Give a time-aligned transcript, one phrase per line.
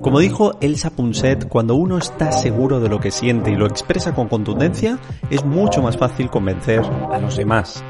[0.00, 4.14] Como dijo Elsa Punset, cuando uno está seguro de lo que siente y lo expresa
[4.14, 4.98] con contundencia,
[5.28, 7.84] es mucho más fácil convencer a los demás.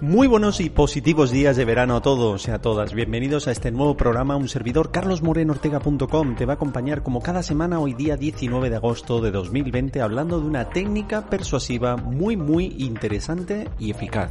[0.00, 2.94] Muy buenos y positivos días de verano a todos y a todas.
[2.94, 4.36] Bienvenidos a este nuevo programa.
[4.36, 9.20] Un servidor, carlosmorenortega.com, te va a acompañar como cada semana hoy día 19 de agosto
[9.20, 14.30] de 2020 hablando de una técnica persuasiva muy muy interesante y eficaz.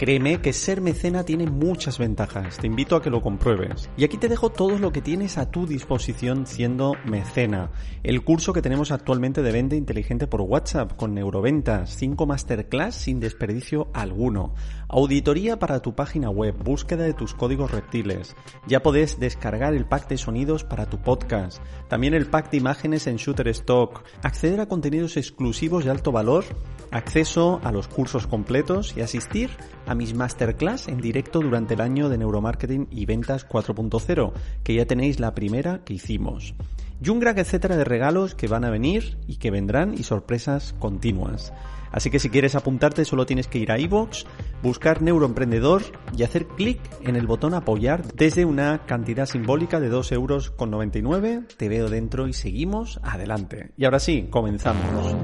[0.00, 3.90] Créeme que ser mecena tiene muchas ventajas, te invito a que lo compruebes.
[3.98, 7.70] Y aquí te dejo todo lo que tienes a tu disposición siendo mecena.
[8.02, 13.20] El curso que tenemos actualmente de venta inteligente por WhatsApp con neuroventas, 5 masterclass sin
[13.20, 14.54] desperdicio alguno.
[14.88, 18.34] Auditoría para tu página web, búsqueda de tus códigos reptiles.
[18.66, 23.06] Ya podés descargar el pack de sonidos para tu podcast, también el pack de imágenes
[23.06, 26.46] en Shutterstock, acceder a contenidos exclusivos de alto valor,
[26.90, 29.50] acceso a los cursos completos y asistir
[29.90, 34.86] a mis masterclass en directo durante el año de neuromarketing y ventas 4.0, que ya
[34.86, 36.54] tenéis la primera que hicimos.
[37.02, 40.74] Y un gran etcétera de regalos que van a venir y que vendrán y sorpresas
[40.78, 41.52] continuas.
[41.90, 44.24] Así que si quieres apuntarte solo tienes que ir a iVoox,
[44.62, 45.82] buscar Neuroemprendedor
[46.16, 50.70] y hacer clic en el botón apoyar desde una cantidad simbólica de 2 euros con
[50.70, 51.46] 99.
[51.56, 53.72] Te veo dentro y seguimos adelante.
[53.76, 55.16] Y ahora sí, comenzamos.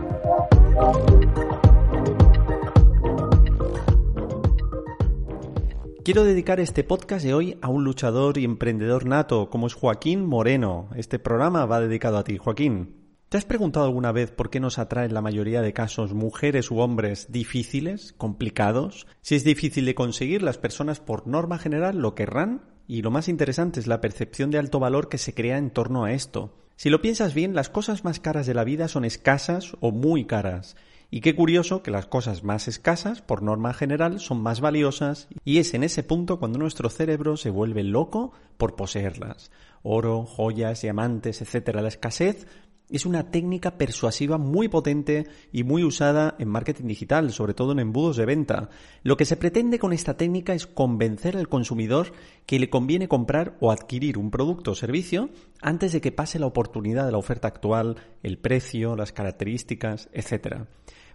[6.06, 10.25] Quiero dedicar este podcast de hoy a un luchador y emprendedor nato como es Joaquín
[10.25, 10.89] Moreno.
[10.94, 12.94] Este programa va dedicado a ti, Joaquín.
[13.28, 16.78] ¿Te has preguntado alguna vez por qué nos atraen la mayoría de casos mujeres u
[16.78, 19.09] hombres difíciles, complicados?
[19.21, 23.27] Si es difícil de conseguir, las personas por norma general lo querrán y lo más
[23.27, 26.55] interesante es la percepción de alto valor que se crea en torno a esto.
[26.77, 30.25] Si lo piensas bien, las cosas más caras de la vida son escasas o muy
[30.25, 30.77] caras.
[31.11, 35.59] Y qué curioso que las cosas más escasas, por norma general, son más valiosas y
[35.59, 39.50] es en ese punto cuando nuestro cerebro se vuelve loco por poseerlas.
[39.83, 41.77] Oro, joyas, diamantes, etc.
[41.77, 42.47] La escasez
[42.89, 47.81] es una técnica persuasiva muy potente y muy usada en marketing digital, sobre todo en
[47.81, 48.69] embudos de venta.
[49.03, 52.13] Lo que se pretende con esta técnica es convencer al consumidor
[52.47, 55.31] que le conviene comprar o adquirir un producto o servicio
[55.61, 60.67] antes de que pase la oportunidad de la oferta actual, el precio, las características, etc.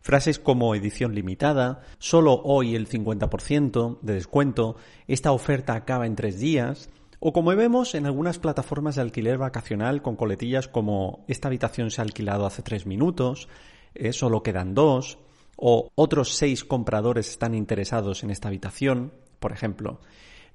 [0.02, 4.76] Frases como edición limitada, solo hoy el 50% de descuento,
[5.08, 6.90] esta oferta acaba en tres días,
[7.24, 12.02] o como vemos en algunas plataformas de alquiler vacacional con coletillas como esta habitación se
[12.02, 13.48] ha alquilado hace tres minutos,
[13.94, 15.20] eh, solo quedan dos,
[15.56, 20.02] o otros seis compradores están interesados en esta habitación, por ejemplo.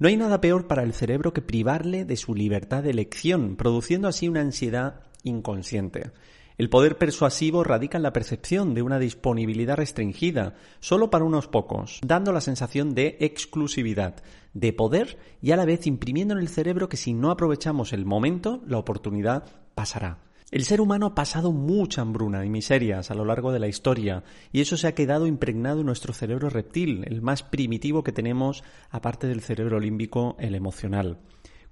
[0.00, 4.08] No hay nada peor para el cerebro que privarle de su libertad de elección, produciendo
[4.08, 6.10] así una ansiedad inconsciente.
[6.58, 12.00] El poder persuasivo radica en la percepción de una disponibilidad restringida, solo para unos pocos,
[12.02, 14.22] dando la sensación de exclusividad,
[14.54, 18.06] de poder y a la vez imprimiendo en el cerebro que si no aprovechamos el
[18.06, 19.44] momento, la oportunidad
[19.74, 20.20] pasará.
[20.50, 24.24] El ser humano ha pasado mucha hambruna y miserias a lo largo de la historia
[24.50, 28.64] y eso se ha quedado impregnado en nuestro cerebro reptil, el más primitivo que tenemos
[28.88, 31.18] aparte del cerebro límbico, el emocional,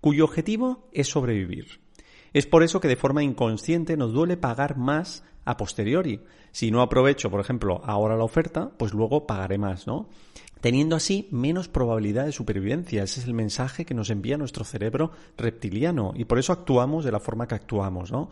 [0.03, 1.84] cuyo objetivo es sobrevivir.
[2.35, 6.21] Es por eso que de forma inconsciente nos duele pagar más a posteriori.
[6.51, 10.09] Si no aprovecho, por ejemplo, ahora la oferta, pues luego pagaré más, ¿no?
[10.65, 13.03] Teniendo así menos probabilidad de supervivencia.
[13.03, 17.13] Ese es el mensaje que nos envía nuestro cerebro reptiliano y por eso actuamos de
[17.13, 18.31] la forma que actuamos, ¿no?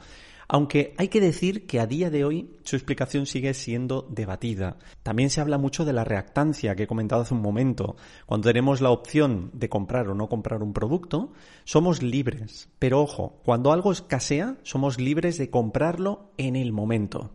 [0.49, 4.79] Aunque hay que decir que a día de hoy su explicación sigue siendo debatida.
[5.02, 7.96] También se habla mucho de la reactancia que he comentado hace un momento.
[8.25, 11.34] Cuando tenemos la opción de comprar o no comprar un producto,
[11.64, 12.70] somos libres.
[12.79, 17.31] Pero ojo, cuando algo escasea, somos libres de comprarlo en el momento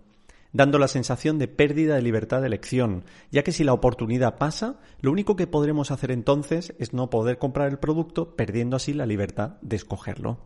[0.54, 4.80] dando la sensación de pérdida de libertad de elección, ya que si la oportunidad pasa,
[5.02, 9.06] lo único que podremos hacer entonces es no poder comprar el producto, perdiendo así la
[9.06, 10.40] libertad de escogerlo.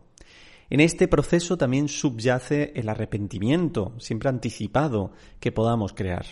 [0.70, 6.24] En este proceso también subyace el arrepentimiento, siempre anticipado, que podamos crear.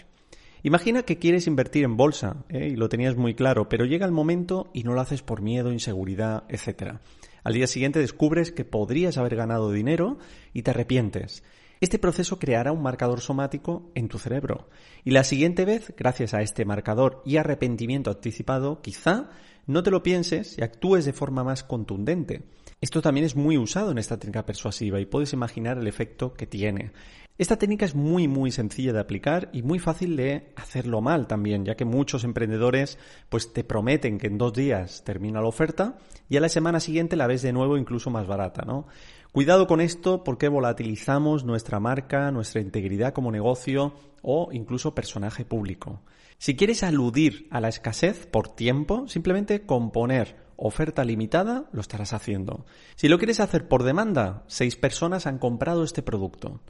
[0.63, 2.69] Imagina que quieres invertir en bolsa, ¿eh?
[2.73, 5.73] y lo tenías muy claro, pero llega el momento y no lo haces por miedo,
[5.73, 6.99] inseguridad, etc.
[7.45, 10.19] Al día siguiente descubres que podrías haber ganado dinero
[10.53, 11.43] y te arrepientes.
[11.81, 14.69] Este proceso creará un marcador somático en tu cerebro.
[15.03, 19.31] Y la siguiente vez, gracias a este marcador y arrepentimiento anticipado, quizá
[19.67, 22.43] no te lo pienses y actúes de forma más contundente.
[22.83, 26.47] Esto también es muy usado en esta técnica persuasiva y puedes imaginar el efecto que
[26.47, 26.93] tiene.
[27.39, 31.65] Esta técnica es muy muy sencilla de aplicar y muy fácil de hacerlo mal también,
[31.65, 32.99] ya que muchos emprendedores
[33.31, 35.97] pues te prometen que en dos días termina la oferta
[36.29, 38.87] y a la semana siguiente la ves de nuevo incluso más barata, ¿no?
[39.33, 46.01] Cuidado con esto porque volatilizamos nuestra marca, nuestra integridad como negocio o incluso personaje público.
[46.39, 52.13] Si quieres aludir a la escasez por tiempo, simplemente con poner oferta limitada lo estarás
[52.13, 52.67] haciendo.
[52.97, 56.61] Si lo quieres hacer por demanda, seis personas han comprado este producto.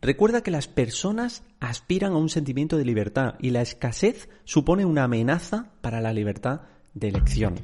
[0.00, 5.04] Recuerda que las personas aspiran a un sentimiento de libertad y la escasez supone una
[5.04, 6.60] amenaza para la libertad
[6.94, 7.56] de elección.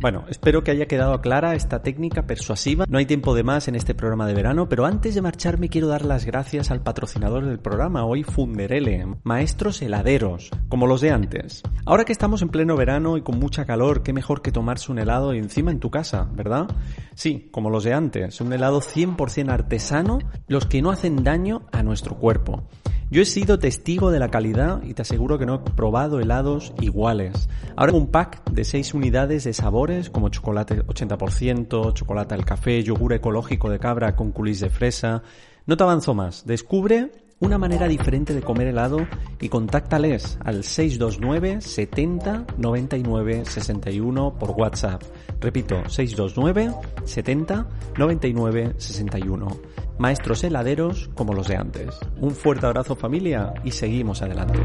[0.00, 2.84] Bueno, espero que haya quedado clara esta técnica persuasiva.
[2.88, 5.88] No hay tiempo de más en este programa de verano, pero antes de marcharme quiero
[5.88, 11.64] dar las gracias al patrocinador del programa, hoy Funderele, maestros heladeros, como los de antes.
[11.84, 15.00] Ahora que estamos en pleno verano y con mucha calor, qué mejor que tomarse un
[15.00, 16.68] helado encima en tu casa, ¿verdad?
[17.16, 21.82] Sí, como los de antes, un helado 100% artesano, los que no hacen daño a
[21.82, 22.62] nuestro cuerpo.
[23.10, 26.74] Yo he sido testigo de la calidad y te aseguro que no he probado helados
[26.82, 27.48] iguales.
[27.74, 33.14] Ahora un pack de 6 unidades de sabores como chocolate 80%, chocolate al café, yogur
[33.14, 35.22] ecológico de cabra con culis de fresa.
[35.64, 36.44] No te avanzo más.
[36.44, 37.10] Descubre
[37.40, 39.06] una manera diferente de comer helado
[39.40, 45.02] y contáctales al 629 70 99 61 por WhatsApp.
[45.40, 46.74] Repito, 629
[47.04, 49.48] 70 99 61
[49.98, 51.98] maestros heladeros como los de antes.
[52.20, 54.60] Un fuerte abrazo familia y seguimos adelante.